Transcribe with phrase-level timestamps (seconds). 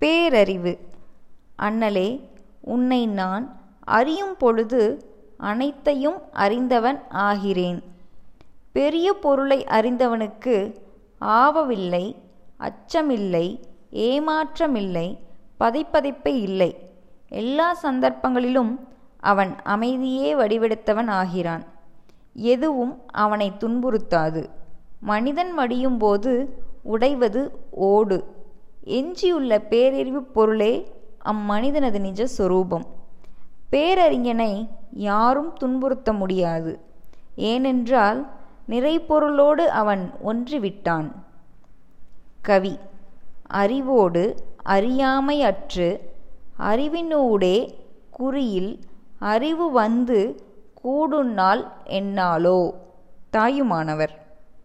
[0.00, 0.78] பேரறிவு.
[1.58, 2.20] அண்ணலே
[2.60, 5.04] உன்னை நான் அறியும் பொழுது
[5.36, 7.82] அனைத்தையும் அறிந்தவன் ஆகிறேன்.
[8.72, 10.74] பெரிய பொருளை அறிந்தவனுக்கு
[11.20, 12.14] ஆவவில்லை
[12.60, 13.60] அச்சமில்லை
[13.92, 15.18] ஏமாற்றமில்லை
[15.60, 16.90] பதைப்பதைப்பே இல்லை.
[17.28, 18.78] எல்லா சந்தர்ப்பங்களிலும்
[19.20, 21.64] அவன் அமைதியே வடிவெடுத்தவன் ஆகிறான்.
[22.34, 24.46] எதுவும் அவனை துன்புறுத்தாது.
[25.00, 26.46] மனிதன் மடியும்போது
[26.82, 28.37] உடைவது ஓடு.
[28.88, 30.92] எஞ்சியுள்ள பேரறிவு பொருளே
[31.24, 32.86] அம்மனிதனது நிஜ சொரூபம்.
[33.72, 36.80] பேரறிஞனை யாரும் துன்புறுத்த முடியாது.
[37.36, 38.30] ஏனென்றால்
[38.68, 41.10] நிறைபொருளோடு அவன் ஒன்றிவிட்டான்.
[42.42, 42.78] கவி
[43.46, 46.14] அறிவோடு அறியாமை அற்று
[46.58, 47.74] அறிவினூடே
[48.18, 48.80] குறியில்
[49.18, 50.42] அறிவு வந்து
[50.84, 52.74] கூடுநாள் என்னாலோ.
[53.30, 54.27] தாயுமானவர்.